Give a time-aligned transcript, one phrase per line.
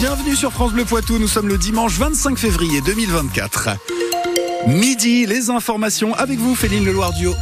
[0.00, 1.18] Bienvenue sur France Bleu Poitou.
[1.18, 3.68] Nous sommes le dimanche 25 février 2024.
[4.66, 7.34] Midi, les informations avec vous, Féline Leloir-Duo.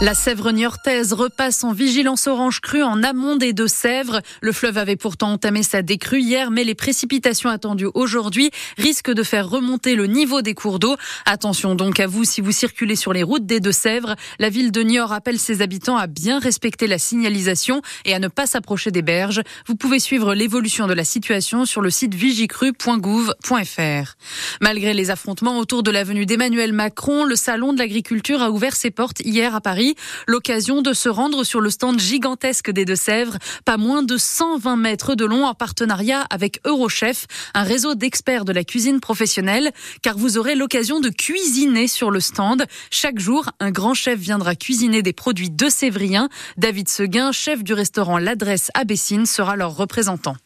[0.00, 4.22] La Sèvre niortaise repasse en vigilance orange crue en amont des Deux-Sèvres.
[4.40, 9.22] Le fleuve avait pourtant entamé sa décrue hier, mais les précipitations attendues aujourd'hui risquent de
[9.22, 10.96] faire remonter le niveau des cours d'eau.
[11.26, 14.16] Attention donc à vous si vous circulez sur les routes des Deux-Sèvres.
[14.40, 18.28] La ville de Niort appelle ses habitants à bien respecter la signalisation et à ne
[18.28, 19.42] pas s'approcher des berges.
[19.68, 24.16] Vous pouvez suivre l'évolution de la situation sur le site vigicru.gouv.fr.
[24.60, 28.90] Malgré les affrontements autour de l'avenue d'Emmanuel Macron, le salon de l'agriculture a ouvert ses
[28.90, 29.83] portes hier à Paris
[30.26, 35.14] L'occasion de se rendre sur le stand gigantesque des Deux-Sèvres, pas moins de 120 mètres
[35.14, 40.38] de long en partenariat avec Eurochef, un réseau d'experts de la cuisine professionnelle, car vous
[40.38, 42.64] aurez l'occasion de cuisiner sur le stand.
[42.90, 46.28] Chaque jour, un grand chef viendra cuisiner des produits de Sévrien.
[46.56, 50.36] David Seguin, chef du restaurant L'Adresse à Bessines, sera leur représentant.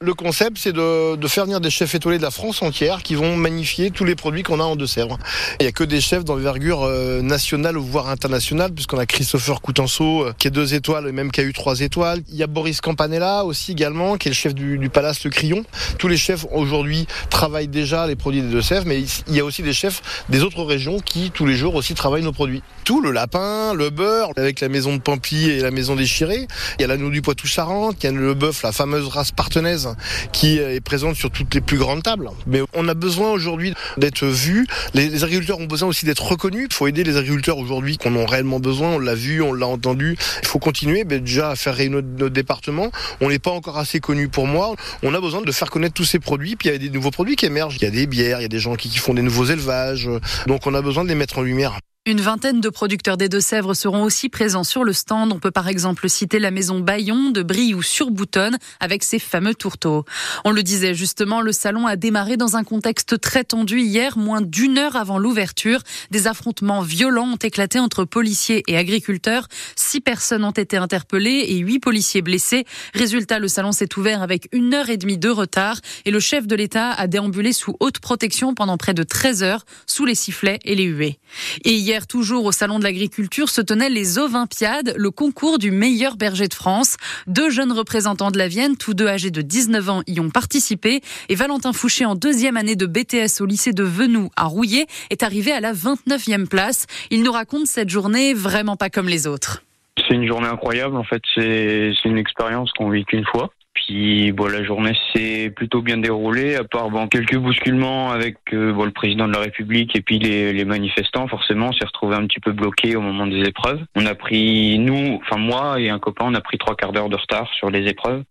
[0.00, 3.34] Le concept, c'est de, faire venir des chefs étoilés de la France entière qui vont
[3.34, 5.18] magnifier tous les produits qu'on a en Deux-Sèvres.
[5.58, 10.22] Il n'y a que des chefs d'envergure euh, nationale voire internationale, puisqu'on a Christopher Coutenceau
[10.22, 12.22] euh, qui est deux étoiles et même qui a eu trois étoiles.
[12.28, 15.30] Il y a Boris Campanella aussi également, qui est le chef du, du Palace Le
[15.30, 15.64] Crillon.
[15.98, 19.62] Tous les chefs aujourd'hui travaillent déjà les produits des Deux-Sèvres, mais il y a aussi
[19.62, 22.62] des chefs des autres régions qui tous les jours aussi travaillent nos produits.
[22.84, 26.46] Tout, le lapin, le beurre, avec la maison de Pampy et la maison des Chirés.
[26.78, 29.87] Il y a l'anneau du Poitou-Charentes, il y a le bœuf, la fameuse race partenaise
[30.32, 32.30] qui est présente sur toutes les plus grandes tables.
[32.46, 34.66] Mais on a besoin aujourd'hui d'être vu.
[34.94, 36.68] Les, agriculteurs ont besoin aussi d'être reconnus.
[36.70, 38.90] Il faut aider les agriculteurs aujourd'hui qu'on a réellement besoin.
[38.90, 40.16] On l'a vu, on l'a entendu.
[40.42, 42.90] Il faut continuer déjà à faire rayonner notre, département.
[43.20, 44.74] On n'est pas encore assez connu pour moi.
[45.02, 46.56] On a besoin de faire connaître tous ces produits.
[46.56, 47.76] Puis il y a des nouveaux produits qui émergent.
[47.76, 50.08] Il y a des bières, il y a des gens qui font des nouveaux élevages.
[50.46, 51.78] Donc on a besoin de les mettre en lumière.
[52.08, 55.30] Une vingtaine de producteurs des Deux-Sèvres seront aussi présents sur le stand.
[55.30, 59.18] On peut par exemple citer la maison Bayon de Brie ou sur Boutonne avec ses
[59.18, 60.06] fameux tourteaux.
[60.46, 64.40] On le disait justement, le salon a démarré dans un contexte très tendu hier, moins
[64.40, 65.80] d'une heure avant l'ouverture.
[66.10, 69.46] Des affrontements violents ont éclaté entre policiers et agriculteurs.
[69.76, 72.64] Six personnes ont été interpellées et huit policiers blessés.
[72.94, 75.76] Résultat, le salon s'est ouvert avec une heure et demie de retard
[76.06, 79.66] et le chef de l'État a déambulé sous haute protection pendant près de 13 heures
[79.86, 81.18] sous les sifflets et les huées.
[81.66, 86.16] Et hier, toujours au Salon de l'Agriculture, se tenaient les Ovimpiades, le concours du meilleur
[86.16, 86.96] berger de France.
[87.26, 91.00] Deux jeunes représentants de la Vienne, tous deux âgés de 19 ans, y ont participé.
[91.28, 95.22] Et Valentin Fouché, en deuxième année de BTS au lycée de Venoux à Rouillé, est
[95.22, 96.86] arrivé à la 29e place.
[97.10, 99.62] Il nous raconte cette journée vraiment pas comme les autres.
[100.06, 100.96] C'est une journée incroyable.
[100.96, 103.50] En fait, c'est une expérience qu'on vit qu'une fois.
[103.84, 108.72] Puis bon, la journée s'est plutôt bien déroulée, à part bon, quelques bousculements avec euh,
[108.72, 111.28] le président de la République et puis les, les manifestants.
[111.28, 113.80] Forcément, on s'est retrouvé un petit peu bloqué au moment des épreuves.
[113.94, 117.08] On a pris, nous, enfin moi et un copain, on a pris trois quarts d'heure
[117.08, 118.24] de retard sur les épreuves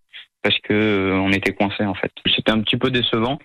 [0.44, 2.12] parce que euh, on était coincé en fait.
[2.34, 3.40] C'était un petit peu décevant,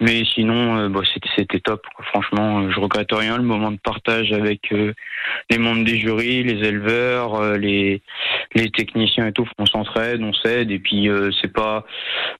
[0.00, 1.02] mais sinon euh,
[1.36, 1.84] c'était top.
[2.12, 3.36] Franchement, euh, je regrette rien.
[3.36, 4.72] Le moment de partage avec
[5.50, 8.02] les membres des jurys, les éleveurs, les
[8.54, 11.08] les techniciens et tout, on s'entraide, on s'aide et puis
[11.40, 11.84] c'est pas.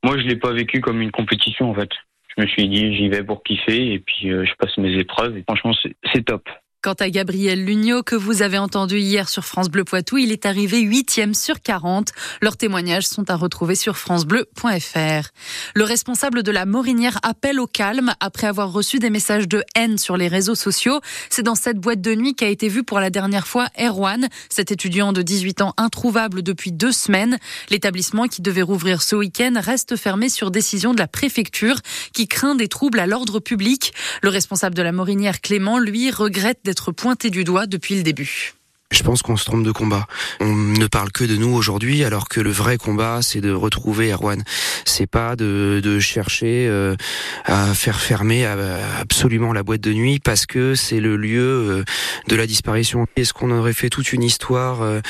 [0.03, 1.91] Moi, je l'ai pas vécu comme une compétition en fait.
[2.37, 5.43] Je me suis dit j'y vais pour kiffer et puis je passe mes épreuves et
[5.43, 5.73] franchement
[6.13, 6.49] c'est top.
[6.87, 10.47] Quant à Gabriel Lugnot, que vous avez entendu hier sur France Bleu Poitou, il est
[10.47, 12.13] arrivé huitième sur 40.
[12.41, 15.31] Leurs témoignages sont à retrouver sur francebleu.fr.
[15.75, 19.99] Le responsable de la Morinière appelle au calme après avoir reçu des messages de haine
[19.99, 21.01] sur les réseaux sociaux.
[21.29, 24.71] C'est dans cette boîte de nuit qu'a été vu pour la dernière fois Erwan, cet
[24.71, 27.41] étudiant de 18 ans introuvable depuis deux semaines.
[27.69, 31.81] L'établissement qui devait rouvrir ce week-end reste fermé sur décision de la préfecture
[32.13, 33.93] qui craint des troubles à l'ordre public.
[34.23, 38.56] Le responsable de la Morinière, Clément, lui, regrette d'être pointé du doigt depuis le début.
[38.97, 40.07] Je pense qu'on se trompe de combat.
[40.41, 44.11] On ne parle que de nous aujourd'hui, alors que le vrai combat, c'est de retrouver
[44.11, 44.43] Erwan.
[44.87, 46.97] C'est pas de, de chercher euh,
[47.45, 51.85] à faire fermer absolument la boîte de nuit parce que c'est le lieu euh,
[52.29, 53.07] de la disparition.
[53.17, 55.01] Est-ce qu'on aurait fait toute une histoire euh,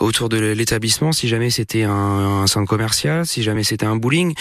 [0.00, 4.32] autour de l'établissement si jamais c'était un, un, centre commercial, si jamais c'était un bowling?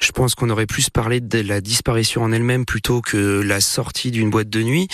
[0.00, 4.10] Je pense qu'on aurait plus parlé de la disparition en elle-même plutôt que la sortie
[4.10, 4.88] d'une boîte de nuit.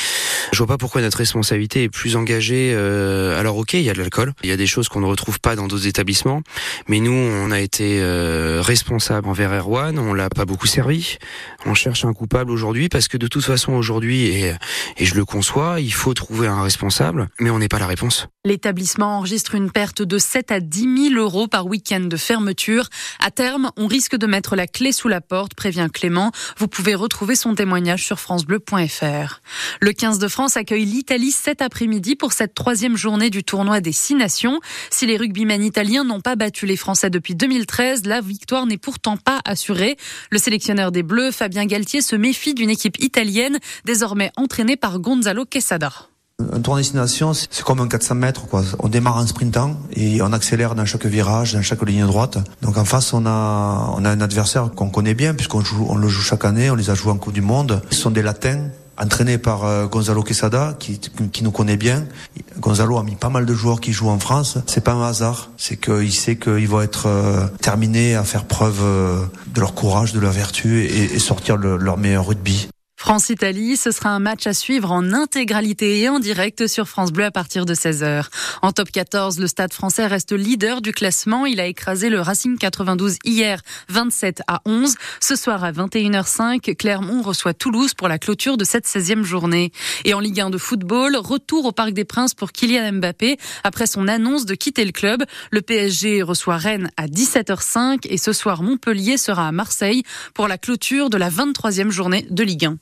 [0.52, 2.72] Je vois pas pourquoi notre responsabilité est plus engagée.
[2.74, 5.06] Euh, alors ok, il y a de l'alcool, il y a des choses qu'on ne
[5.06, 6.40] retrouve pas dans d'autres établissements,
[6.88, 11.18] mais nous, on a été euh, responsable envers Erwan, on l'a pas beaucoup servi.
[11.66, 14.54] On cherche un coupable aujourd'hui parce que de toute façon aujourd'hui, et,
[14.96, 18.26] et je le conçois, il faut trouver un responsable, mais on n'est pas la réponse.
[18.46, 22.88] L'établissement enregistre une perte de 7 à 10 000 euros par week-end de fermeture.
[23.20, 26.32] À terme, on risque de mettre la clé sous la porte, prévient Clément.
[26.56, 29.40] Vous pouvez retrouver son témoignage sur francebleu.fr.
[29.80, 33.90] Le 15 de France accueille l'Italie cet après-midi pour cette troisième journée du tournoi des
[33.90, 34.60] Six Nations.
[34.90, 39.16] Si les rugbymen italiens n'ont pas battu les Français depuis 2013, la victoire n'est pourtant
[39.16, 39.96] pas assurée.
[40.30, 45.44] Le sélectionneur des Bleus, Fabien Galtier, se méfie d'une équipe italienne désormais entraînée par Gonzalo
[45.44, 45.92] Quesada.
[46.52, 48.42] Un tour destination, c'est comme un 400 mètres.
[48.78, 52.38] On démarre en sprintant et on accélère dans chaque virage, dans chaque ligne droite.
[52.62, 53.30] Donc en face, on a,
[53.98, 56.70] un adversaire qu'on connaît bien puisqu'on le joue chaque année.
[56.70, 57.82] On les a joués en Coupe du Monde.
[57.90, 62.06] Ce sont des Latins entraînés par euh, Gonzalo Quesada, qui, qui nous connaît bien.
[62.58, 64.58] Gonzalo a mis pas mal de joueurs qui jouent en France.
[64.66, 65.50] C'est pas un hasard.
[65.56, 69.24] C'est qu'il sait qu'ils vont être euh, terminés à faire preuve euh,
[69.54, 72.68] de leur courage, de leur vertu et, sortir le, leur meilleur rugby.
[73.02, 77.24] France-Italie, ce sera un match à suivre en intégralité et en direct sur France Bleu
[77.24, 78.26] à partir de 16h.
[78.62, 81.44] En top 14, le Stade français reste leader du classement.
[81.44, 84.94] Il a écrasé le Racing 92 hier 27 à 11.
[85.18, 89.72] Ce soir à 21h05, Clermont reçoit Toulouse pour la clôture de cette 16e journée.
[90.04, 93.88] Et en Ligue 1 de football, retour au Parc des Princes pour Kylian Mbappé après
[93.88, 95.24] son annonce de quitter le club.
[95.50, 100.56] Le PSG reçoit Rennes à 17h05 et ce soir Montpellier sera à Marseille pour la
[100.56, 102.76] clôture de la 23e journée de Ligue 1.